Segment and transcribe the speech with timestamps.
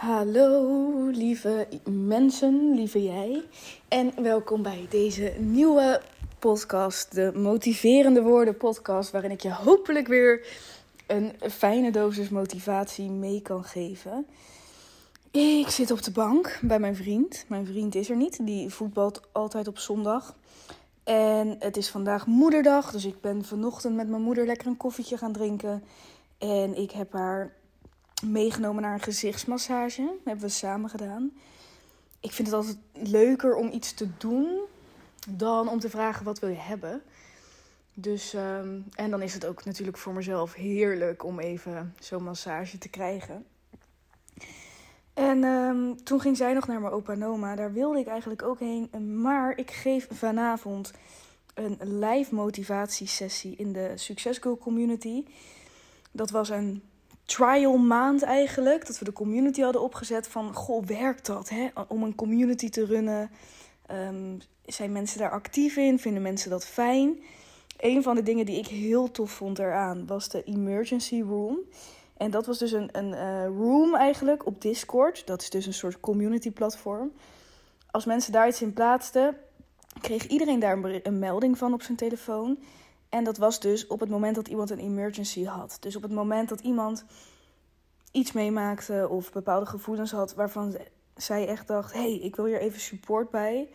[0.00, 3.42] Hallo lieve mensen, lieve jij.
[3.88, 6.02] En welkom bij deze nieuwe
[6.38, 10.46] podcast, de Motiverende Woorden podcast, waarin ik je hopelijk weer
[11.06, 14.26] een fijne dosis motivatie mee kan geven.
[15.30, 17.44] Ik zit op de bank bij mijn vriend.
[17.48, 20.36] Mijn vriend is er niet, die voetbalt altijd op zondag.
[21.04, 25.16] En het is vandaag moederdag, dus ik ben vanochtend met mijn moeder lekker een koffietje
[25.16, 25.84] gaan drinken.
[26.38, 27.58] En ik heb haar
[28.22, 30.02] meegenomen naar een gezichtsmassage.
[30.02, 31.30] Dat hebben we samen gedaan.
[32.20, 34.60] Ik vind het altijd leuker om iets te doen
[35.28, 37.02] dan om te vragen wat wil je hebben.
[37.94, 42.78] Dus, ehm, en dan is het ook natuurlijk voor mezelf heerlijk om even zo'n massage
[42.78, 43.46] te krijgen.
[45.14, 47.54] En ehm, toen ging zij nog naar mijn opa en oma.
[47.54, 48.90] Daar wilde ik eigenlijk ook heen.
[49.20, 50.92] Maar ik geef vanavond
[51.54, 55.24] een live motivatiesessie in de Success Girl Community.
[56.10, 56.82] Dat was een
[57.30, 58.86] trial maand eigenlijk.
[58.86, 61.68] Dat we de community hadden opgezet van, goh, werkt dat hè?
[61.88, 63.30] om een community te runnen?
[63.90, 65.98] Um, zijn mensen daar actief in?
[65.98, 67.20] Vinden mensen dat fijn?
[67.76, 71.58] Een van de dingen die ik heel tof vond eraan was de emergency room.
[72.16, 75.26] En dat was dus een, een uh, room eigenlijk op Discord.
[75.26, 77.12] Dat is dus een soort community platform.
[77.90, 79.36] Als mensen daar iets in plaatsten,
[80.00, 82.58] kreeg iedereen daar een melding van op zijn telefoon.
[83.10, 85.76] En dat was dus op het moment dat iemand een emergency had.
[85.80, 87.04] Dus op het moment dat iemand
[88.10, 90.76] iets meemaakte of bepaalde gevoelens had waarvan
[91.16, 93.68] zij echt dacht: hé, hey, ik wil hier even support bij.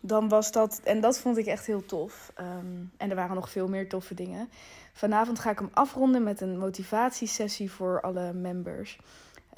[0.00, 2.32] Dan was dat, en dat vond ik echt heel tof.
[2.40, 4.48] Um, en er waren nog veel meer toffe dingen.
[4.92, 8.98] Vanavond ga ik hem afronden met een motivatiesessie voor alle members.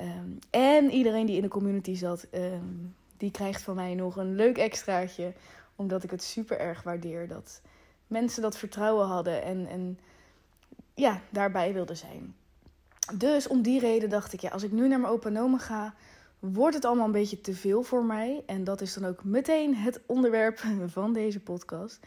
[0.00, 4.34] Um, en iedereen die in de community zat, um, die krijgt van mij nog een
[4.34, 5.32] leuk extraatje.
[5.76, 7.60] Omdat ik het super erg waardeer dat
[8.08, 9.98] mensen dat vertrouwen hadden en, en
[10.94, 12.34] ja, daarbij wilden zijn.
[13.14, 15.94] Dus om die reden dacht ik, ja, als ik nu naar mijn opa en ga,
[16.38, 18.42] wordt het allemaal een beetje te veel voor mij.
[18.46, 22.00] En dat is dan ook meteen het onderwerp van deze podcast.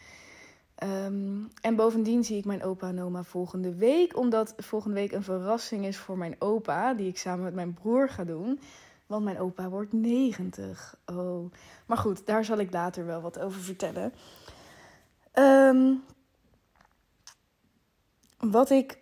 [0.82, 5.22] Um, en bovendien zie ik mijn opa en oma volgende week, omdat volgende week een
[5.22, 8.60] verrassing is voor mijn opa, die ik samen met mijn broer ga doen.
[9.06, 10.96] Want mijn opa wordt 90.
[11.06, 11.52] Oh.
[11.86, 14.12] Maar goed, daar zal ik later wel wat over vertellen.
[15.34, 16.04] Um,
[18.38, 18.98] wat ik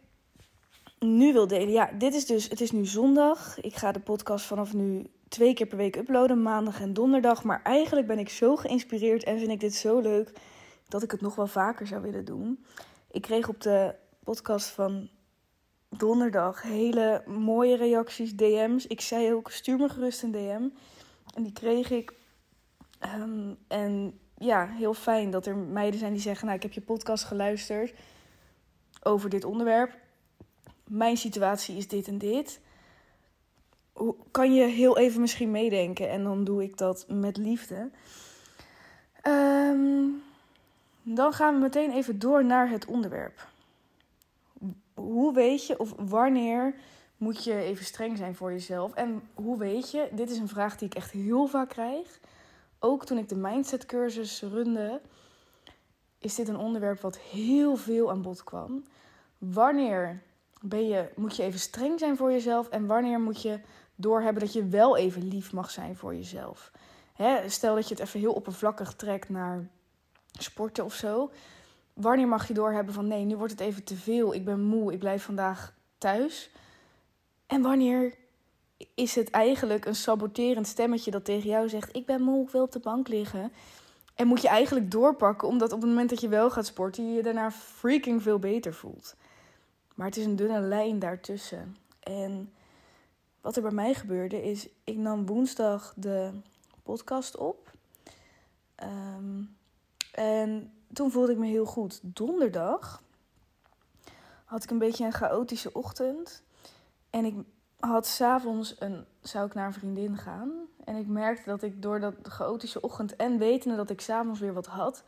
[0.99, 1.71] nu wil delen.
[1.71, 2.49] Ja, dit is dus.
[2.49, 3.61] Het is nu zondag.
[3.61, 7.45] Ik ga de podcast vanaf nu twee keer per week uploaden, maandag en donderdag.
[7.45, 10.33] Maar eigenlijk ben ik zo geïnspireerd en vind ik dit zo leuk
[10.89, 12.65] dat ik het nog wel vaker zou willen doen.
[13.11, 15.09] Ik kreeg op de podcast van
[15.89, 18.87] donderdag hele mooie reacties, DM's.
[18.87, 20.69] Ik zei ook: stuur me gerust een DM.
[21.35, 22.13] En die kreeg ik.
[23.19, 26.81] Um, en ja, heel fijn dat er meiden zijn die zeggen: Nou, ik heb je
[26.81, 27.95] podcast geluisterd
[29.03, 29.97] over dit onderwerp.
[30.85, 32.61] Mijn situatie is dit en dit.
[34.31, 36.11] Kan je heel even misschien meedenken?
[36.11, 37.91] En dan doe ik dat met liefde.
[39.27, 40.23] Um,
[41.03, 43.49] dan gaan we meteen even door naar het onderwerp.
[44.95, 46.75] Hoe weet je of wanneer
[47.17, 48.95] moet je even streng zijn voor jezelf?
[48.95, 52.21] En hoe weet je, dit is een vraag die ik echt heel vaak krijg.
[52.83, 55.01] Ook toen ik de mindset cursus runde,
[56.19, 58.85] is dit een onderwerp wat heel veel aan bod kwam.
[59.39, 60.23] Wanneer
[60.61, 63.61] ben je, moet je even streng zijn voor jezelf en wanneer moet je
[63.95, 66.73] doorhebben dat je wel even lief mag zijn voor jezelf?
[67.13, 69.69] Hè, stel dat je het even heel oppervlakkig trekt naar
[70.39, 71.31] sporten of zo.
[71.93, 74.93] Wanneer mag je doorhebben van nee, nu wordt het even te veel, ik ben moe,
[74.93, 76.51] ik blijf vandaag thuis?
[77.47, 78.15] En wanneer
[78.95, 82.63] is het eigenlijk een saboterend stemmetje dat tegen jou zegt: Ik ben moe, ik wil
[82.63, 83.53] op de bank liggen.
[84.15, 87.15] En moet je eigenlijk doorpakken, omdat op het moment dat je wel gaat sporten, je
[87.15, 89.15] je daarna freaking veel beter voelt.
[89.95, 91.77] Maar het is een dunne lijn daartussen.
[92.01, 92.53] En
[93.41, 96.31] wat er bij mij gebeurde is, ik nam woensdag de
[96.83, 97.73] podcast op.
[99.17, 99.57] Um,
[100.13, 102.01] en toen voelde ik me heel goed.
[102.03, 103.03] Donderdag
[104.45, 106.43] had ik een beetje een chaotische ochtend.
[107.11, 107.35] En ik
[107.81, 110.53] had s'avonds een, zou ik naar een vriendin gaan.
[110.85, 114.53] En ik merkte dat ik door dat chaotische ochtend en wetende dat ik s'avonds weer
[114.53, 115.05] wat had,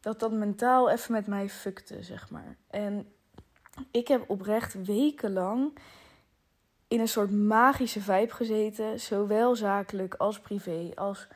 [0.00, 2.56] dat dat mentaal even met mij fukte, zeg maar.
[2.70, 3.12] En
[3.90, 5.78] ik heb oprecht wekenlang
[6.88, 11.28] in een soort magische vibe gezeten, zowel zakelijk als privé, als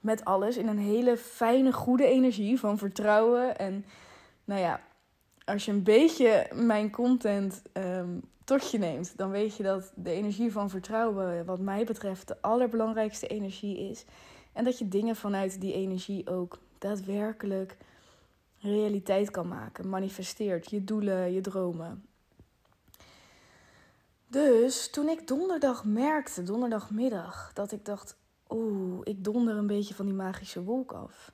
[0.00, 0.56] met alles.
[0.56, 3.58] In een hele fijne, goede energie van vertrouwen.
[3.58, 3.84] En
[4.44, 4.80] nou ja,
[5.46, 10.10] als je een beetje mijn content um, tot je neemt, dan weet je dat de
[10.10, 14.04] energie van vertrouwen, wat mij betreft, de allerbelangrijkste energie is.
[14.52, 17.76] En dat je dingen vanuit die energie ook daadwerkelijk
[18.58, 20.70] realiteit kan maken, manifesteert.
[20.70, 22.06] Je doelen, je dromen.
[24.28, 28.16] Dus toen ik donderdag merkte, donderdagmiddag, dat ik dacht:
[28.48, 31.32] oeh, ik donder een beetje van die magische wolk af.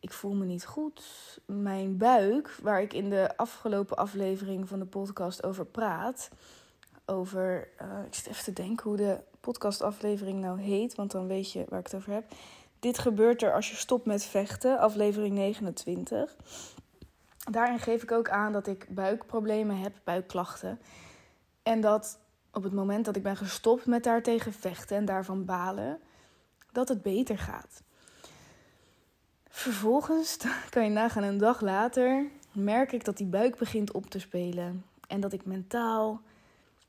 [0.00, 1.02] Ik voel me niet goed.
[1.46, 6.30] Mijn buik, waar ik in de afgelopen aflevering van de podcast over praat,
[7.06, 11.52] over, uh, ik zit even te denken hoe de podcastaflevering nou heet, want dan weet
[11.52, 12.32] je waar ik het over heb.
[12.78, 16.36] Dit gebeurt er als je stopt met vechten, aflevering 29.
[17.50, 20.80] Daarin geef ik ook aan dat ik buikproblemen heb, buikklachten.
[21.62, 22.18] En dat
[22.52, 26.00] op het moment dat ik ben gestopt met daartegen vechten en daarvan balen,
[26.72, 27.82] dat het beter gaat.
[29.58, 30.36] Vervolgens
[30.70, 34.84] kan je nagaan, een dag later merk ik dat die buik begint op te spelen.
[35.08, 36.20] En dat ik mentaal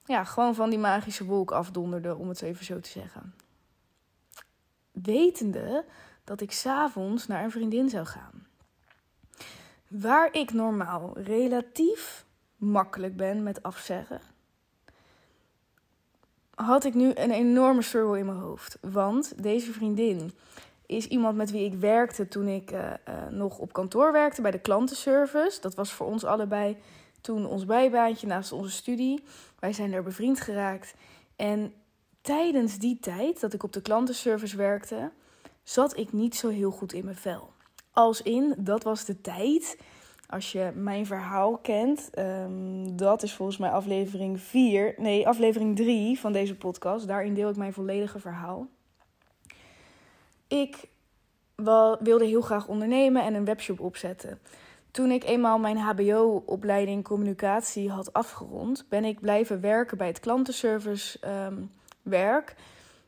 [0.05, 3.35] ja, gewoon van die magische wolk afdonderde, om het even zo te zeggen.
[4.91, 5.85] Wetende
[6.23, 8.47] dat ik s'avonds naar een vriendin zou gaan.
[9.87, 12.25] Waar ik normaal relatief
[12.55, 14.21] makkelijk ben met afzeggen,
[16.55, 18.77] had ik nu een enorme struggle in mijn hoofd.
[18.81, 20.31] Want deze vriendin
[20.89, 24.51] is iemand met wie ik werkte toen ik uh, uh, nog op kantoor werkte bij
[24.51, 25.61] de klantenservice.
[25.61, 26.77] Dat was voor ons allebei
[27.21, 29.23] toen ons bijbaantje naast onze studie.
[29.59, 30.93] Wij zijn er bevriend geraakt.
[31.35, 31.73] En
[32.21, 35.11] tijdens die tijd dat ik op de klantenservice werkte,
[35.63, 37.49] zat ik niet zo heel goed in mijn vel.
[37.91, 39.77] Als in, dat was de tijd.
[40.27, 46.19] Als je mijn verhaal kent, um, dat is volgens mij aflevering 4, nee, aflevering 3
[46.19, 47.07] van deze podcast.
[47.07, 48.67] Daarin deel ik mijn volledige verhaal.
[50.49, 50.89] Ik
[51.99, 54.39] wilde heel graag ondernemen en een webshop opzetten.
[54.91, 61.19] Toen ik eenmaal mijn HBO-opleiding communicatie had afgerond, ben ik blijven werken bij het klantenservice
[61.27, 62.55] um, werk.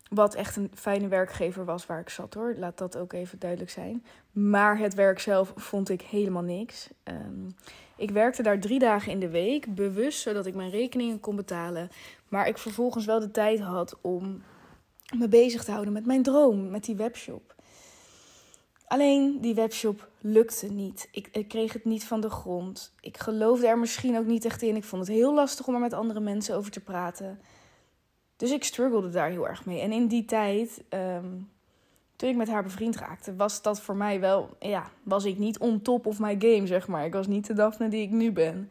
[0.09, 2.55] Wat echt een fijne werkgever was waar ik zat hoor.
[2.57, 4.05] Laat dat ook even duidelijk zijn.
[4.31, 6.89] Maar het werk zelf vond ik helemaal niks.
[7.03, 7.55] Um,
[7.95, 11.89] ik werkte daar drie dagen in de week, bewust zodat ik mijn rekeningen kon betalen.
[12.27, 14.43] Maar ik vervolgens wel de tijd had om
[15.17, 17.55] me bezig te houden met mijn droom, met die webshop.
[18.91, 21.07] Alleen die webshop lukte niet.
[21.11, 22.93] Ik, ik, kreeg het niet van de grond.
[22.99, 24.75] Ik geloofde er misschien ook niet echt in.
[24.75, 27.39] Ik vond het heel lastig om er met andere mensen over te praten.
[28.35, 29.79] Dus ik struggelde daar heel erg mee.
[29.79, 31.49] En in die tijd, um,
[32.15, 35.59] toen ik met haar bevriend raakte, was dat voor mij wel, ja, was ik niet
[35.59, 37.05] on top of my game, zeg maar.
[37.05, 38.69] Ik was niet de Daphne die ik nu ben.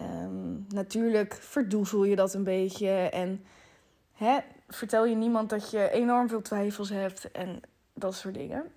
[0.00, 3.44] Um, natuurlijk verdoezel je dat een beetje en
[4.12, 4.38] hè,
[4.70, 7.60] vertel je niemand dat je enorm veel twijfels hebt en
[7.94, 8.72] dat soort dingen.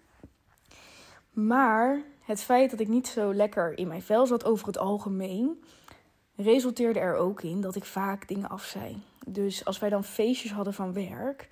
[1.30, 5.64] Maar het feit dat ik niet zo lekker in mijn vel zat over het algemeen,
[6.36, 9.02] resulteerde er ook in dat ik vaak dingen afzei.
[9.26, 11.48] Dus als wij dan feestjes hadden van werk,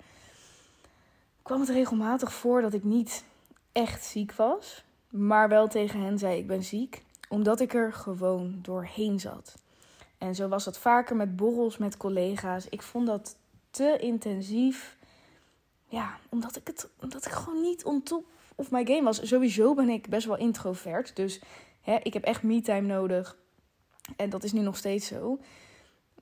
[1.42, 3.24] kwam het regelmatig voor dat ik niet
[3.72, 8.58] echt ziek was, maar wel tegen hen zei ik ben ziek, omdat ik er gewoon
[8.62, 9.54] doorheen zat.
[10.18, 12.68] En zo was dat vaker met borrels met collega's.
[12.68, 13.36] Ik vond dat
[13.72, 14.96] te intensief.
[15.88, 18.24] Ja, omdat ik het omdat ik gewoon niet on top
[18.54, 19.28] of my game was.
[19.28, 21.40] Sowieso ben ik best wel introvert, dus
[21.80, 23.36] hè, ik heb echt me-time nodig.
[24.16, 25.38] En dat is nu nog steeds zo.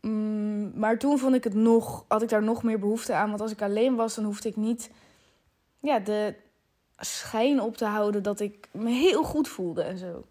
[0.01, 3.29] Mm, maar toen vond ik het nog, had ik daar nog meer behoefte aan.
[3.29, 4.91] Want als ik alleen was, dan hoefde ik niet
[5.81, 6.35] ja, de
[6.99, 10.25] schijn op te houden dat ik me heel goed voelde en zo.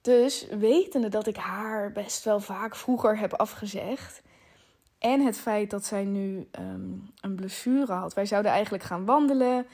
[0.00, 4.22] Dus wetende dat ik haar best wel vaak vroeger heb afgezegd.
[5.02, 8.14] En het feit dat zij nu um, een blessure had.
[8.14, 9.66] Wij zouden eigenlijk gaan wandelen.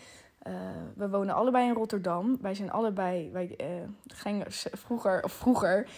[0.47, 0.52] Uh,
[0.94, 2.38] we wonen allebei in Rotterdam.
[2.40, 3.30] Wij zijn allebei.
[3.32, 3.66] Wij uh,
[4.06, 5.25] gingen vroeger.
[5.25, 5.88] Of vroeger.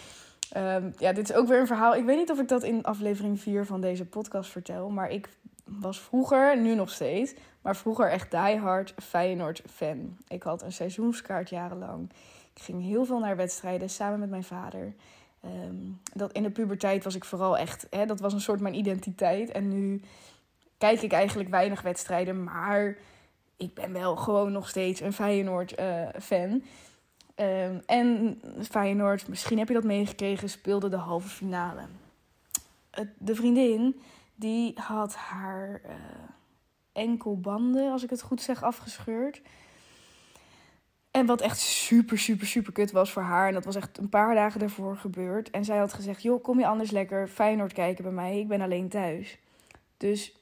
[0.57, 1.95] Um, ja, dit is ook weer een verhaal.
[1.95, 4.89] Ik weet niet of ik dat in aflevering 4 van deze podcast vertel.
[4.89, 5.29] Maar ik
[5.63, 7.33] was vroeger, nu nog steeds.
[7.61, 10.17] Maar vroeger echt diehard Feyenoord fan.
[10.27, 12.11] Ik had een seizoenskaart jarenlang.
[12.53, 14.93] Ik ging heel veel naar wedstrijden samen met mijn vader.
[15.45, 18.75] Um, dat in de puberteit was ik vooral echt, hè, dat was een soort mijn
[18.75, 19.51] identiteit.
[19.51, 20.01] En nu
[20.77, 22.97] kijk ik eigenlijk weinig wedstrijden, maar
[23.57, 26.63] ik ben wel gewoon nog steeds een Feyenoord-fan.
[27.35, 31.81] Uh, um, en Feyenoord, misschien heb je dat meegekregen, speelde de halve finale.
[33.17, 34.01] De vriendin,
[34.35, 35.91] die had haar uh,
[36.91, 39.41] enkelbanden, als ik het goed zeg, afgescheurd.
[41.11, 43.47] En wat echt super, super, super kut was voor haar.
[43.47, 45.49] En dat was echt een paar dagen daarvoor gebeurd.
[45.49, 48.39] En zij had gezegd, joh, kom je anders lekker Feyenoord kijken bij mij?
[48.39, 49.39] Ik ben alleen thuis.
[49.97, 50.35] Dus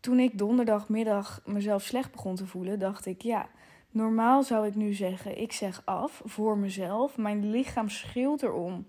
[0.00, 3.48] toen ik donderdagmiddag mezelf slecht begon te voelen, dacht ik, ja,
[3.90, 7.16] normaal zou ik nu zeggen, ik zeg af voor mezelf.
[7.16, 8.86] Mijn lichaam schreeuwt erom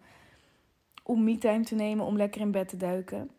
[1.04, 3.30] om me-time te nemen, om lekker in bed te duiken.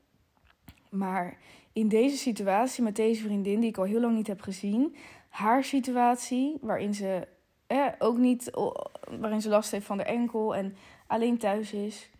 [0.90, 1.36] Maar
[1.72, 4.96] in deze situatie met deze vriendin, die ik al heel lang niet heb gezien,
[5.28, 7.26] haar situatie, waarin ze
[7.68, 8.50] eh, ook niet
[9.20, 12.10] waarin ze last heeft van de enkel en alleen thuis is.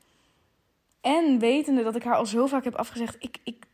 [1.01, 3.67] En wetende dat ik haar al zo vaak heb afgezegd, ik, ik,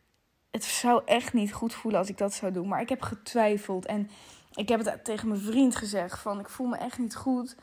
[0.51, 2.69] het zou echt niet goed voelen als ik dat zou doen.
[2.69, 4.11] Maar ik heb getwijfeld en
[4.55, 7.57] ik heb het tegen mijn vriend gezegd van ik voel me echt niet goed.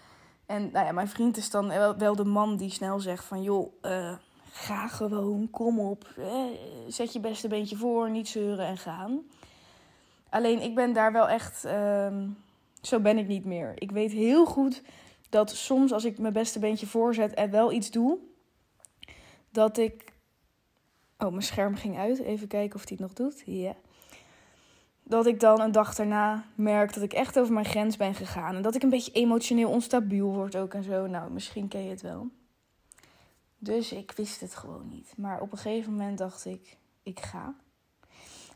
[0.46, 3.74] En nou ja, mijn vriend is dan wel, de man die snel zegt van joh,
[3.82, 4.16] uh,
[4.52, 6.08] ga gewoon, kom op,
[6.88, 9.22] zet je beste beentje voor, niet zeuren en gaan.
[10.30, 12.08] Alleen ik ben daar wel echt, uh,
[12.82, 13.74] zo ben ik niet meer.
[13.76, 14.82] Ik weet heel goed
[15.30, 18.18] dat soms als ik mijn beste beentje voorzet en wel iets doe,
[19.50, 20.14] dat ik.
[21.18, 22.20] Oh, mijn scherm ging uit.
[22.20, 23.44] Even kijken of hij het nog doet.
[23.46, 23.76] Ja.
[25.04, 28.56] Dat ik dan een dag daarna merk dat ik echt over mijn grens ben gegaan.
[28.56, 31.08] En dat ik een beetje emotioneel onstabiel word ook en zo.
[31.08, 32.28] Nou, misschien ken je het wel.
[33.58, 35.14] Dus ik wist het gewoon niet.
[35.18, 37.56] Maar op een gegeven moment dacht ik, ik ga.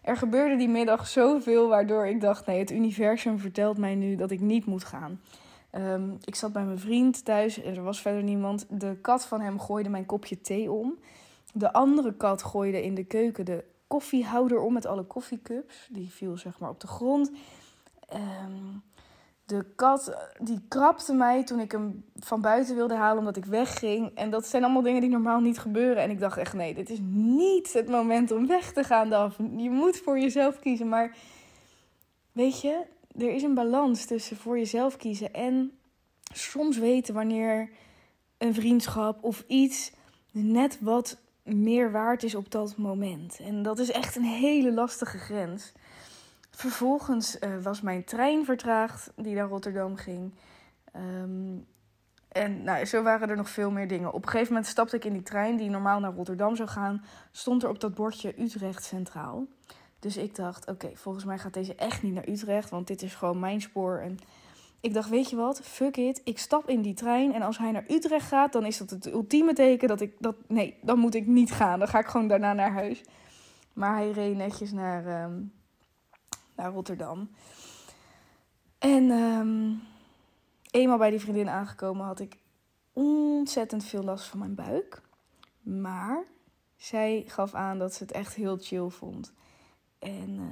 [0.06, 4.32] Er gebeurde die middag zoveel waardoor ik dacht, nee, het universum vertelt mij nu dat
[4.32, 5.22] ik niet moet gaan.
[5.70, 8.66] Ehm, ik zat bij mijn vriend thuis en er was verder niemand.
[8.70, 10.98] De kat van hem gooide mijn kopje thee om.
[11.54, 15.88] De andere kat gooide in de keuken de koffiehouder om met alle koffiecups.
[15.92, 17.32] Die viel zeg maar op de grond.
[18.14, 18.84] Um,
[19.46, 24.12] de kat die krapte mij toen ik hem van buiten wilde halen omdat ik wegging.
[24.16, 26.04] En dat zijn allemaal dingen die normaal niet gebeuren.
[26.04, 29.38] En ik dacht echt, nee, dit is niet het moment om weg te gaan, Daf.
[29.38, 30.90] Je moet voor jezelf kiezen.
[30.90, 31.16] Maar
[32.32, 32.82] weet je,
[33.18, 35.72] er is een balans tussen voor jezelf kiezen en
[36.34, 37.70] soms weten wanneer
[38.38, 39.92] een vriendschap of iets
[40.32, 43.40] net wat meer waard is op dat moment.
[43.40, 45.72] En dat is echt een hele lastige grens.
[46.56, 50.34] Vervolgens uh, was mijn trein vertraagd die naar Rotterdam ging.
[50.96, 51.66] Um,
[52.28, 54.14] en nou, zo waren er nog veel meer dingen.
[54.14, 57.06] Op een gegeven moment stapte ik in die trein die normaal naar Rotterdam zou gaan.
[57.32, 59.46] Stond er op dat bordje Utrecht Centraal.
[60.00, 63.16] Dus ik dacht, oké, volgens mij gaat deze echt niet naar Utrecht, want dit is
[63.16, 63.98] gewoon mijn spoor.
[63.98, 64.18] En
[64.80, 67.72] ik dacht, weet je wat, fuck it, ik stap in die trein en als hij
[67.72, 71.16] naar Utrecht gaat, dan is dat het ultieme teken dat ik dat, nee, dan moet
[71.16, 71.80] ik niet gaan.
[71.80, 73.04] Dan ga ik gewoon daarna naar huis.
[73.74, 75.52] Maar hij reed netjes naar, um,
[76.56, 77.30] naar Rotterdam.
[78.78, 79.82] En um,
[80.72, 82.38] eenmaal bij die vriendin aangekomen had ik
[82.94, 85.02] ontzettend veel last van mijn buik.
[85.62, 86.24] Maar
[86.76, 89.34] zij gaf aan dat ze het echt heel chill vond.
[90.00, 90.46] En uh,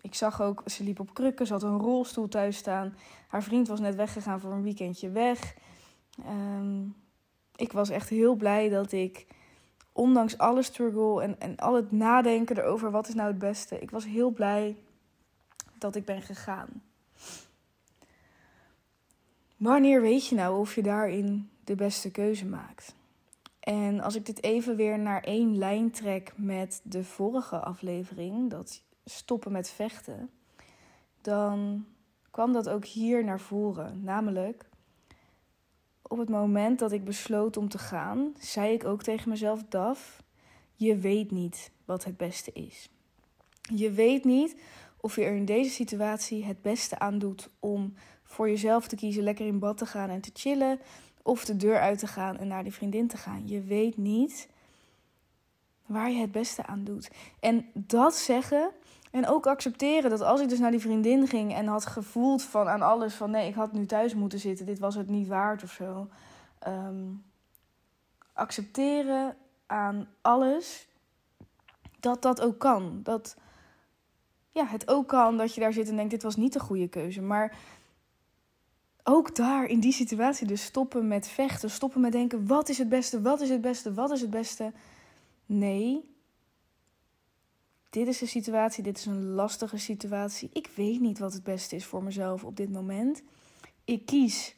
[0.00, 2.96] ik zag ook, ze liep op krukken, ze had een rolstoel thuis staan.
[3.28, 5.56] Haar vriend was net weggegaan voor een weekendje weg.
[6.28, 6.94] Um,
[7.56, 9.26] ik was echt heel blij dat ik,
[9.92, 13.90] ondanks alle struggle en, en al het nadenken erover wat is nou het beste, ik
[13.90, 14.76] was heel blij
[15.84, 16.82] dat ik ben gegaan.
[19.56, 22.94] Wanneer weet je nou of je daarin de beste keuze maakt?
[23.60, 28.82] En als ik dit even weer naar één lijn trek met de vorige aflevering, dat
[29.04, 30.30] stoppen met vechten,
[31.20, 31.86] dan
[32.30, 34.04] kwam dat ook hier naar voren.
[34.04, 34.68] Namelijk,
[36.02, 40.22] op het moment dat ik besloot om te gaan, zei ik ook tegen mezelf: Daf,
[40.74, 42.88] je weet niet wat het beste is.
[43.60, 44.56] Je weet niet
[45.04, 49.22] of je er in deze situatie het beste aan doet om voor jezelf te kiezen,
[49.22, 50.80] lekker in bad te gaan en te chillen,
[51.22, 53.48] of de deur uit te gaan en naar die vriendin te gaan.
[53.48, 54.48] Je weet niet
[55.86, 57.10] waar je het beste aan doet.
[57.40, 58.70] En dat zeggen
[59.10, 62.68] en ook accepteren dat als ik dus naar die vriendin ging en had gevoeld van
[62.68, 65.62] aan alles van nee, ik had nu thuis moeten zitten, dit was het niet waard
[65.62, 66.08] of zo.
[66.58, 67.04] Ehm,
[68.32, 70.88] accepteren aan alles
[72.00, 73.00] dat dat ook kan.
[73.02, 73.36] Dat
[74.54, 76.88] ja, het ook kan dat je daar zit en denkt dit was niet de goede
[76.88, 77.22] keuze.
[77.22, 77.58] Maar
[79.02, 82.88] ook daar in die situatie dus stoppen met vechten, stoppen met denken wat is het
[82.88, 84.72] beste, wat is het beste, wat is het beste.
[85.46, 86.04] Nee,
[87.90, 90.50] dit is een situatie, dit is een lastige situatie.
[90.52, 93.22] Ik weet niet wat het beste is voor mezelf op dit moment.
[93.84, 94.54] Ik kies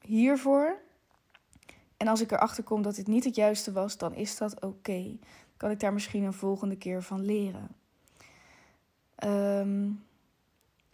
[0.00, 0.78] hiervoor.
[1.96, 5.16] En als ik erachter kom dat dit niet het juiste was, dan is dat oké.
[5.56, 7.76] Kan ik daar misschien een volgende keer van leren.
[9.24, 10.04] Um,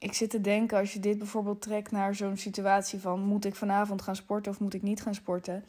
[0.04, 3.54] ik zit te denken, als je dit bijvoorbeeld trekt naar zo'n situatie van moet ik
[3.54, 5.64] vanavond gaan sporten of moet ik niet gaan sporten.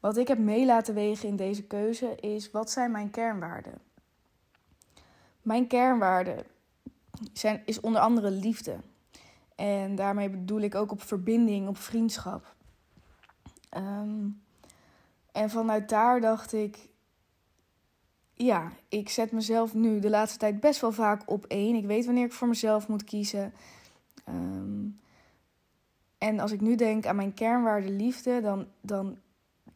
[0.00, 3.78] Wat ik heb mee laten wegen in deze keuze is wat zijn mijn kernwaarden?
[5.42, 6.44] Mijn kernwaarden
[7.32, 8.76] zijn, is onder andere liefde.
[9.54, 12.54] En daarmee bedoel ik ook op verbinding, op vriendschap.
[13.76, 14.42] Um,
[15.32, 16.88] en vanuit daar dacht ik,
[18.44, 21.74] ja, ik zet mezelf nu de laatste tijd best wel vaak op één.
[21.74, 23.52] Ik weet wanneer ik voor mezelf moet kiezen.
[24.24, 24.88] Ehm,
[26.18, 29.16] en als ik nu denk aan mijn kernwaarde liefde, dan, dan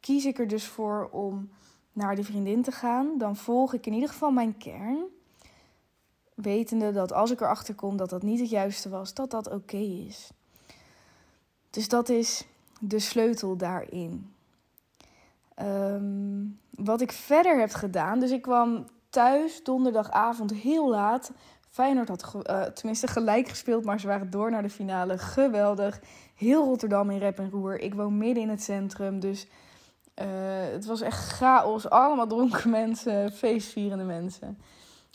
[0.01, 1.51] kies ik er dus voor om
[1.93, 3.19] naar die vriendin te gaan.
[3.19, 5.05] Dan volg ik in ieder geval mijn kern.
[6.35, 9.77] Wetende dat als ik erachter kom dat dat niet het juiste was, dat dat oké
[9.77, 10.31] is.
[11.71, 12.47] Dus dat is
[12.81, 14.34] de sleutel daarin.
[15.55, 18.21] Ehm, wat ik verder heb gedaan.
[18.21, 21.33] Dus ik kwam thuis donderdagavond heel laat.
[21.69, 25.19] Feyenoord had uh, tenminste gelijk gespeeld, maar ze waren door naar de finale.
[25.19, 26.01] Geweldig.
[26.35, 27.81] Heel Rotterdam in rep en roer.
[27.81, 29.47] Ik woon midden in het centrum, dus
[30.23, 30.27] uh,
[30.73, 31.91] het was echt chaos.
[31.91, 34.59] Allemaal dronken mensen, feestvierende mensen.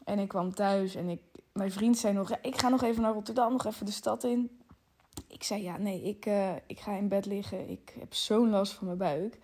[0.06, 1.22] En ik kwam thuis en ik,
[1.54, 4.60] mijn vriend zei nog: Ik ga nog even naar Rotterdam, nog even de stad in.
[5.28, 7.70] Ik zei: Ja, nee, ik, uh, ik ga in bed liggen.
[7.70, 9.40] Ik heb zo'n last van mijn buik.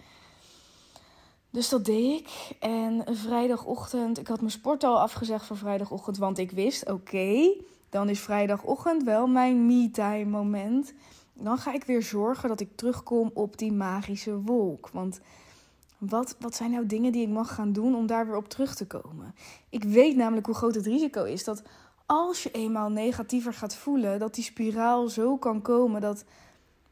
[1.56, 2.56] Dus dat deed ik.
[2.60, 7.54] En vrijdagochtend, ik had mijn sport al afgezegd voor vrijdagochtend, want ik wist: Oké,
[7.90, 10.94] dan is vrijdagochtend wel mijn me-time moment.
[11.34, 14.90] Dan ga ik weer zorgen dat ik terugkom op die magische wolk.
[14.90, 15.20] Want
[15.98, 18.76] wat, wat zijn nou dingen die ik mag gaan doen om daar weer op terug
[18.76, 19.36] te komen?
[19.70, 21.64] Ik weet namelijk hoe groot het risico is dat
[22.06, 26.26] als je eenmaal negatiever gaat voelen, dat die spiraal zo kan komen dat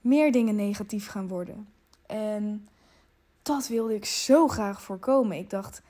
[0.01, 1.67] meer dingen negatief gaan worden.
[2.05, 2.67] En
[3.43, 5.37] dat wilde ik zo graag voorkomen.
[5.37, 5.81] Ik dacht,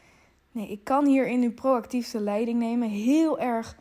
[0.51, 2.89] nee, ik kan hierin nu proactief de leiding nemen.
[2.89, 3.77] Heel erg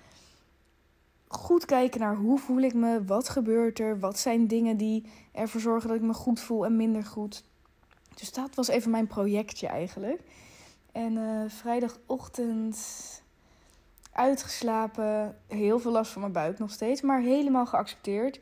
[1.28, 5.60] goed kijken naar hoe voel ik me, wat gebeurt er, wat zijn dingen die ervoor
[5.60, 7.44] zorgen dat ik me goed voel en minder goed.
[8.14, 10.20] Dus dat was even mijn projectje eigenlijk.
[10.92, 12.78] En uh, vrijdagochtend
[14.12, 18.40] uitgeslapen, heel veel last van mijn buik nog steeds, maar helemaal geaccepteerd.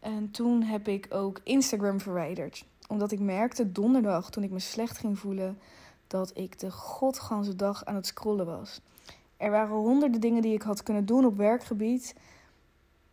[0.00, 2.64] En toen heb ik ook Instagram verwijderd.
[2.88, 5.58] Omdat ik merkte donderdag, toen ik me slecht ging voelen,
[6.06, 8.80] dat ik de godganse dag aan het scrollen was.
[9.36, 12.14] Er waren honderden dingen die ik had kunnen doen op werkgebied.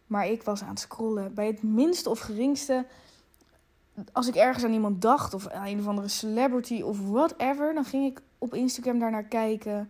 [0.08, 1.34] Maar ik was aan het scrollen.
[1.34, 2.86] Bij het minste of geringste
[4.12, 7.86] als ik ergens aan iemand dacht of aan een of andere celebrity of whatever, dan
[7.86, 9.90] ging ik op Instagram daarnaar kijken.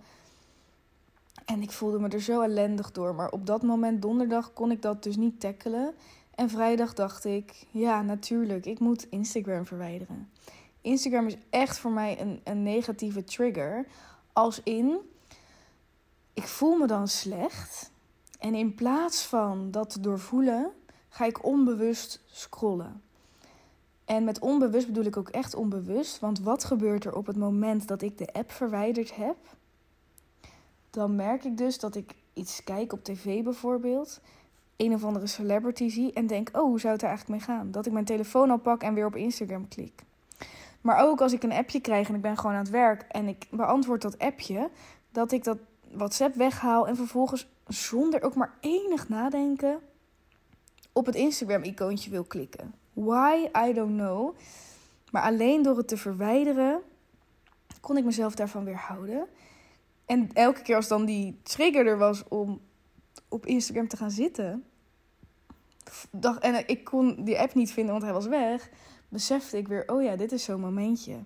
[1.46, 3.16] En ik voelde me er zo ellendig door.
[3.16, 5.94] Maar op dat moment, donderdag, kon ik dat dus niet tackelen.
[6.36, 10.30] En vrijdag dacht ik, ja, natuurlijk, ik moet Instagram verwijderen.
[10.82, 13.86] Instagram is echt voor mij een, een negatieve trigger.
[14.34, 14.98] Als in,
[16.34, 17.92] ik voel me dan slecht.
[18.40, 20.72] En in plaats van dat te doorvoelen,
[21.10, 23.02] ga ik onbewust scrollen.
[24.06, 26.20] En met onbewust bedoel ik ook echt onbewust.
[26.20, 29.38] Want wat gebeurt er op het moment dat ik de app verwijderd heb?
[30.90, 34.20] Dan merk ik dus dat ik iets kijk op tv bijvoorbeeld.
[34.78, 37.72] Een of andere celebrity zie en denk: oh, hoe zou het er eigenlijk mee gaan?
[37.72, 40.04] Dat ik mijn telefoon al pak en weer op Instagram klik.
[40.82, 43.28] Maar ook als ik een appje krijg en ik ben gewoon aan het werk en
[43.28, 44.70] ik beantwoord dat appje,
[45.12, 45.58] dat ik dat
[45.92, 49.80] WhatsApp weghaal en vervolgens zonder ook maar enig nadenken
[50.94, 52.74] op het Instagram-icoontje wil klikken.
[52.94, 53.50] Why?
[53.68, 54.36] I don't know.
[55.12, 56.82] Maar alleen door het te verwijderen
[57.82, 59.28] kon ik mezelf daarvan weer houden.
[60.06, 62.62] En elke keer als dan die trigger er was om
[63.28, 64.64] op Instagram te gaan zitten.
[66.40, 68.70] En ik kon die app niet vinden, want hij was weg.
[69.10, 71.24] Besefte ik weer, oh ja, dit is zo'n momentje.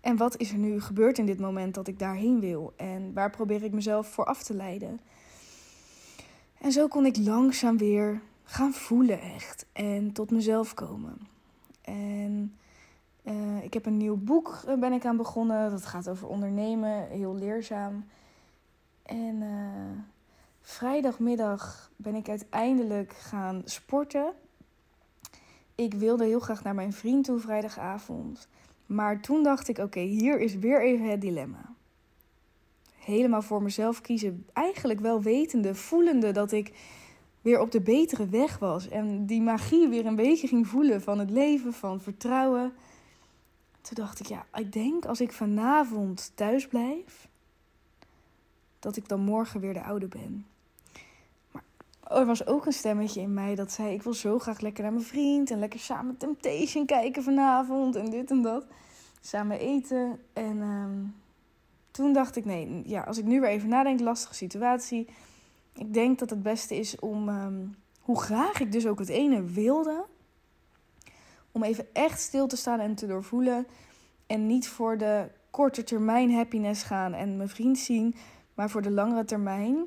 [0.00, 2.72] En wat is er nu gebeurd in dit moment dat ik daarheen wil?
[2.76, 5.00] En waar probeer ik mezelf voor af te leiden?
[6.60, 9.66] En zo kon ik langzaam weer gaan voelen echt.
[9.72, 11.28] En tot mezelf komen.
[11.82, 12.54] En
[13.24, 15.70] uh, ik heb een nieuw boek uh, ben ik aan begonnen.
[15.70, 17.08] Dat gaat over ondernemen.
[17.08, 18.04] Heel leerzaam.
[19.02, 19.98] En uh,
[20.60, 24.32] vrijdagmiddag ben ik uiteindelijk gaan sporten.
[25.74, 28.48] Ik wilde heel graag naar mijn vriend toe vrijdagavond.
[28.86, 31.74] Maar toen dacht ik, oké, hier is weer even het dilemma.
[32.94, 34.46] Helemaal voor mezelf kiezen.
[34.52, 36.72] Eigenlijk wel wetende, voelende dat ik
[37.40, 38.88] weer op de betere weg was.
[38.88, 42.72] En die magie weer een beetje ging voelen van het leven, van vertrouwen.
[43.80, 47.28] Toen dacht ik, ja, ik denk als ik vanavond thuis blijf,
[48.80, 50.46] dat ik dan morgen weer de oude ben.
[51.50, 51.62] Maar
[52.08, 54.92] er was ook een stemmetje in mij dat zei: Ik wil zo graag lekker naar
[54.92, 58.64] mijn vriend en lekker samen Temptation kijken vanavond en dit en dat.
[59.20, 60.20] Samen eten.
[60.32, 60.98] En ehm,
[61.90, 65.08] toen dacht ik: Nee, ja, als ik nu weer even nadenk, lastige situatie
[65.74, 67.66] ik denk dat het beste is om, ehm,
[68.00, 70.04] hoe graag ik dus ook het ene wilde,
[71.52, 73.66] om even echt stil te staan en te doorvoelen.
[74.26, 78.14] En niet voor de korte termijn happiness gaan en mijn vriend zien,
[78.60, 79.86] maar voor de langere termijn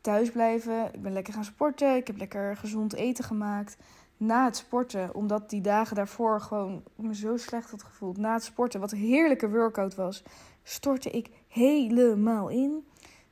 [0.00, 0.94] thuis blijven.
[0.94, 3.76] Ik ben lekker gaan sporten, ik heb lekker gezond eten gemaakt.
[4.16, 8.16] Na het sporten, omdat die dagen daarvoor gewoon me zo slecht had gevoeld.
[8.16, 10.22] Na het sporten, wat een heerlijke workout was,
[10.62, 12.86] stortte ik helemaal in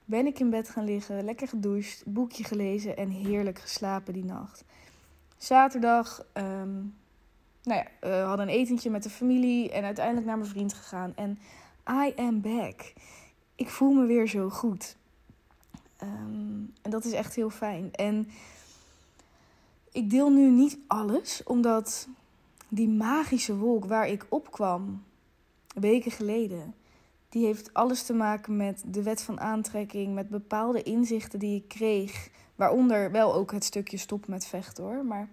[0.05, 4.65] ben ik in bed gaan liggen, lekker gedoucht, boekje gelezen en heerlijk geslapen die nacht.
[5.37, 6.95] Zaterdag, um,
[7.63, 11.13] nou ja, we hadden een etentje met de familie en uiteindelijk naar mijn vriend gegaan.
[11.17, 11.39] En
[11.91, 12.93] I am back.
[13.59, 14.97] Ik voel me weer zo goed.
[15.97, 17.93] Ehm, en dat is echt heel fijn.
[17.93, 18.29] En
[19.93, 22.09] ik deel nu niet alles, omdat
[22.69, 25.03] die magische wolk waar ik op kwam,
[25.75, 26.75] weken geleden.
[27.29, 31.69] Die heeft alles te maken met de wet van aantrekking, met bepaalde inzichten die ik
[31.69, 32.31] kreeg.
[32.55, 35.05] Waaronder wel ook het stukje stop met vechten hoor.
[35.05, 35.29] Maar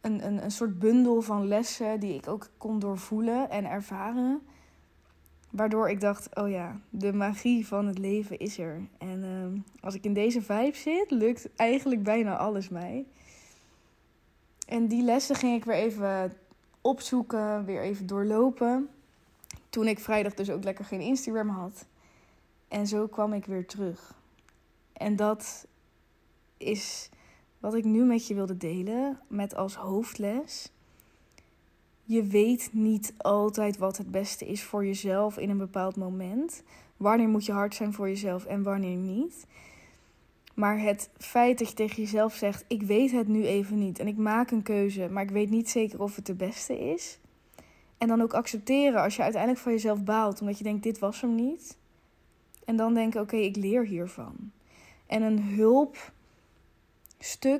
[0.00, 4.42] een, een, een soort bundel van lessen die ik ook kon doorvoelen en ervaren.
[5.52, 8.80] Waardoor ik dacht, oh ja, de magie van het leven is er.
[8.98, 13.06] En uh, als ik in deze vibe zit, lukt eigenlijk bijna alles mij.
[14.68, 16.32] En die lessen ging ik weer even
[16.80, 18.88] opzoeken, weer even doorlopen.
[19.68, 21.86] Toen ik vrijdag dus ook lekker geen Instagram had.
[22.68, 24.14] En zo kwam ik weer terug.
[24.92, 25.66] En dat
[26.56, 27.10] is
[27.58, 30.72] wat ik nu met je wilde delen, met als hoofdles.
[32.04, 36.62] Je weet niet altijd wat het beste is voor jezelf in een bepaald moment.
[36.96, 39.46] Wanneer moet je hard zijn voor jezelf en wanneer niet.
[40.54, 44.06] Maar het feit dat je tegen jezelf zegt: Ik weet het nu even niet en
[44.06, 47.18] ik maak een keuze, maar ik weet niet zeker of het de beste is.
[47.98, 51.20] En dan ook accepteren als je uiteindelijk van jezelf baalt, omdat je denkt: Dit was
[51.20, 51.76] hem niet.
[52.64, 54.50] En dan denken: Oké, ik leer hiervan.
[55.06, 56.06] En een hulpstuk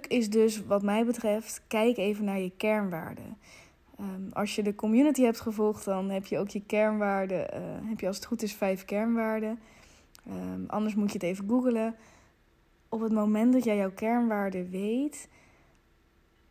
[0.06, 3.36] is dus, wat mij betreft, kijk even naar je kernwaarden.
[4.02, 7.54] Um, als je de community hebt gevolgd, dan heb je ook je kernwaarden.
[7.54, 9.60] Uh, heb je als het goed is vijf kernwaarden.
[10.28, 11.94] Um, anders moet je het even googlen
[12.88, 15.28] op het moment dat jij jouw kernwaarden weet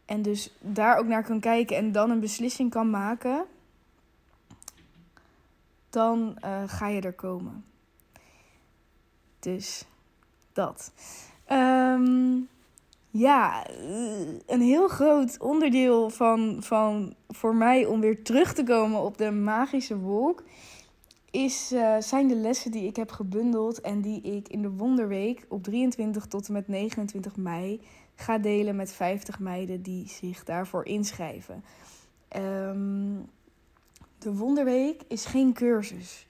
[0.05, 3.45] en dus daar ook naar kan kijken en dan een beslissing kan maken,
[5.89, 7.65] dan uh, ga je er komen.
[9.39, 9.85] Dus
[10.53, 10.91] dat.
[11.51, 12.49] Um,
[13.11, 13.67] ja,
[14.45, 19.31] een heel groot onderdeel van, van voor mij om weer terug te komen op de
[19.31, 20.43] magische wolk
[21.31, 25.45] is, uh, zijn de lessen die ik heb gebundeld en die ik in de Wonderweek
[25.49, 27.81] op 23 tot en met 29 mei
[28.15, 31.63] ga delen met 50 meiden die zich daarvoor inschrijven.
[32.37, 33.29] Um,
[34.17, 36.27] de Wonderweek is geen cursus.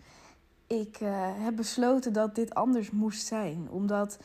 [0.67, 1.09] Ik uh,
[1.43, 4.19] heb besloten dat dit anders moest zijn, omdat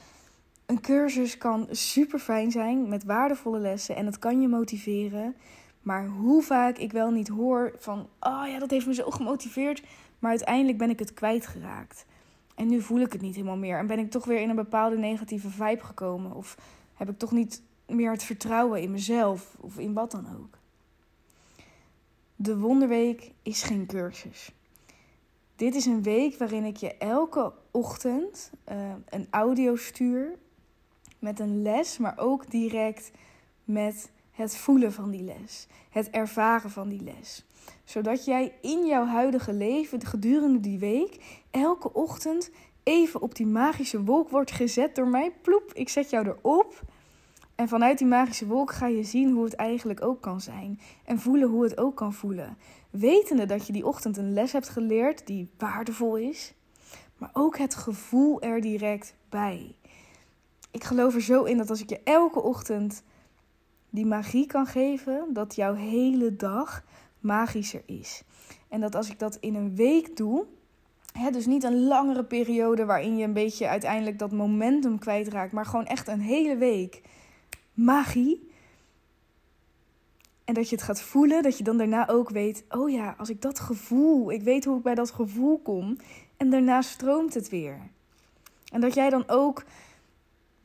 [0.66, 5.37] een cursus kan super fijn zijn met waardevolle lessen en het kan je motiveren.
[5.83, 9.83] Maar hoe vaak ik wel niet hoor van, oh ja, dat heeft me zo gemotiveerd.
[10.18, 12.07] Maar uiteindelijk ben ik het kwijtgeraakt.
[12.55, 13.79] En nu voel ik het niet helemaal meer.
[13.79, 16.35] En ben ik toch weer in een bepaalde negatieve vibe gekomen.
[16.35, 16.59] Of
[16.94, 20.59] heb ik toch niet meer het vertrouwen in mezelf of in wat dan ook.
[22.37, 24.52] De Wonderweek is geen cursus.
[25.57, 30.38] Dit is een week waarin ik je elke ochtend uh, een audio stuur
[31.26, 33.10] met een les, maar ook direct
[33.64, 37.44] met het voelen van die les, het ervaren van die les.
[37.84, 42.50] Zodat jij in jouw huidige leven gedurende die week elke ochtend
[42.82, 45.32] even op die magische wolk wordt gezet door mij.
[45.42, 46.82] Ploep, ik zet jou erop.
[47.54, 50.80] En vanuit die magische wolk ga je zien hoe het eigenlijk ook kan zijn.
[51.04, 52.56] En voelen hoe het ook kan voelen.
[52.90, 56.54] Wetende dat je die ochtend een les hebt geleerd die waardevol is.
[57.16, 59.74] Maar ook het gevoel er direct bij.
[60.76, 63.02] Ik geloof er zo in dat als ik je elke ochtend
[63.90, 66.84] die magie kan geven, dat jouw hele dag
[67.20, 68.22] magischer is.
[68.68, 70.44] En dat als ik dat in een week doe,
[71.12, 75.66] hè, dus niet een langere periode waarin je een beetje uiteindelijk dat momentum kwijtraakt, maar
[75.66, 77.02] gewoon echt een hele week
[77.74, 78.50] magie.
[80.44, 83.30] En dat je het gaat voelen, dat je dan daarna ook weet: oh ja, als
[83.30, 85.96] ik dat gevoel, ik weet hoe ik bij dat gevoel kom.
[86.36, 87.78] En daarna stroomt het weer.
[88.72, 89.64] En dat jij dan ook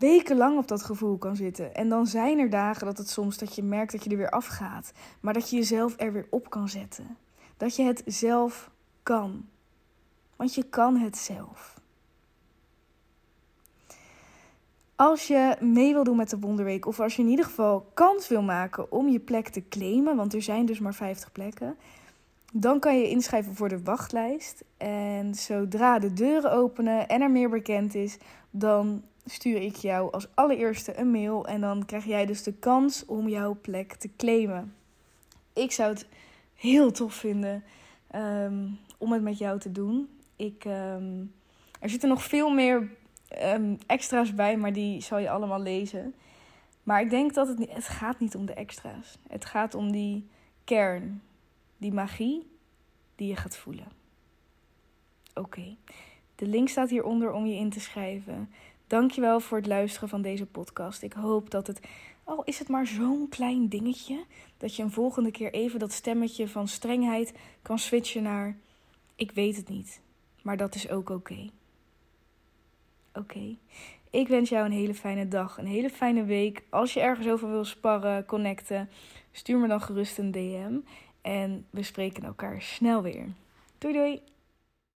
[0.01, 1.75] wekenlang op dat gevoel kan zitten.
[1.75, 4.29] En dan zijn er dagen dat het soms dat je merkt dat je er weer
[4.29, 4.91] afgaat.
[5.19, 7.17] Maar dat je jezelf er weer op kan zetten.
[7.57, 8.71] Dat je het zelf
[9.03, 9.45] kan.
[10.35, 11.79] Want je kan het zelf.
[14.95, 18.27] Als je mee wil doen met de Wonderweek, of als je in ieder geval kans
[18.27, 21.77] wil maken om je plek te claimen, want er zijn dus maar 50 plekken,
[22.53, 24.63] dan kan je inschrijven voor de wachtlijst.
[24.77, 28.17] En zodra de deuren openen en er meer bekend is,
[28.49, 33.05] dan stuur ik jou als allereerste een mail en dan krijg jij dus de kans
[33.05, 34.75] om jouw plek te claimen.
[35.53, 36.07] Ik zou het
[36.55, 37.63] heel tof vinden
[38.07, 40.09] ehm, om het met jou te doen.
[40.35, 41.33] Ik, um,
[41.79, 42.89] er zitten nog veel meer
[43.43, 46.13] um, extra's bij, maar die zal je allemaal lezen.
[46.83, 49.17] Maar ik denk dat het, niet, het gaat niet om de extra's.
[49.27, 50.27] Het gaat om die
[50.63, 51.21] kern,
[51.77, 52.49] die magie
[53.15, 53.87] die je gaat voelen.
[55.33, 55.75] Oké,
[56.35, 58.49] de link staat hieronder om je in te schrijven.
[58.91, 61.01] Dankjewel voor het luisteren van deze podcast.
[61.01, 61.79] Ik hoop dat het,
[62.23, 64.23] al is het maar zo'n klein dingetje,
[64.57, 68.57] dat je een volgende keer even dat stemmetje van strengheid kan switchen naar
[69.15, 70.01] ik weet het niet,
[70.41, 71.49] maar dat is ook oké.
[73.13, 73.55] Oké.
[74.09, 76.63] Ik wens jou een hele fijne dag, een hele fijne week.
[76.69, 78.89] Als je ergens over wil sparren, connecten,
[79.31, 80.77] stuur me dan gerust een DM
[81.21, 83.27] en we spreken elkaar snel weer.
[83.77, 84.21] Doei doei!